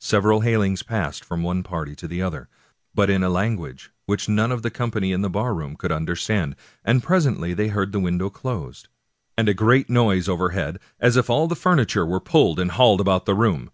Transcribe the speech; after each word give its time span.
Sev 0.00 0.24
eral 0.24 0.42
bailings 0.42 0.84
passed 0.84 1.24
from 1.24 1.44
one 1.44 1.62
party 1.62 1.94
to 1.94 2.08
the 2.08 2.20
other, 2.20 2.48
but 2.92 3.08
in 3.08 3.22
a 3.22 3.28
language 3.30 3.92
which 4.04 4.28
none 4.28 4.50
of 4.50 4.62
the 4.62 4.68
company 4.70 5.12
in 5.12 5.20
the 5.22 5.30
barroom 5.30 5.76
could 5.76 5.92
understand, 5.92 6.56
and 6.84 7.04
presently 7.04 7.54
they 7.54 7.68
heard 7.68 7.92
the 7.92 8.00
window 8.00 8.28
closed, 8.30 8.88
and 9.38 9.48
a 9.48 9.54
great 9.54 9.88
noise 9.88 10.28
overhead, 10.28 10.80
as 10.98 11.16
if 11.16 11.30
all 11.30 11.46
the 11.46 11.54
furniture 11.54 12.04
were 12.04 12.18
pulled 12.18 12.58
and 12.58 12.72
hauled 12.72 13.00
about 13.00 13.26
the 13.26 13.34
room. 13.36 13.70